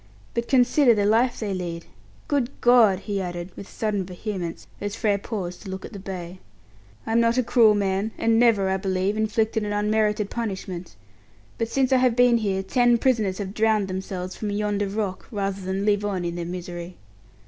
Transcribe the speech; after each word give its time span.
"But 0.33 0.47
consider 0.47 0.95
the 0.95 1.05
life 1.05 1.39
they 1.39 1.53
lead. 1.53 1.85
Good 2.27 2.49
God!" 2.59 3.01
he 3.01 3.21
added, 3.21 3.51
with 3.55 3.67
sudden 3.69 4.03
vehemence, 4.03 4.65
as 4.81 4.95
Frere 4.95 5.19
paused 5.19 5.61
to 5.61 5.69
look 5.69 5.85
at 5.85 5.93
the 5.93 5.99
bay. 5.99 6.39
"I'm 7.05 7.19
not 7.19 7.37
a 7.37 7.43
cruel 7.43 7.75
man, 7.75 8.09
and 8.17 8.39
never, 8.39 8.67
I 8.69 8.77
believe, 8.77 9.15
inflicted 9.15 9.63
an 9.63 9.73
unmerited 9.73 10.31
punishment, 10.31 10.95
but 11.59 11.67
since 11.67 11.93
I 11.93 11.97
have 11.97 12.15
been 12.15 12.37
here 12.39 12.63
ten 12.63 12.97
prisoners 12.97 13.37
have 13.37 13.53
drowned 13.53 13.87
themselves 13.87 14.35
from 14.35 14.49
yonder 14.49 14.87
rock, 14.87 15.27
rather 15.31 15.61
than 15.61 15.85
live 15.85 16.03
on 16.03 16.25
in 16.25 16.33
their 16.33 16.45
misery. 16.45 16.97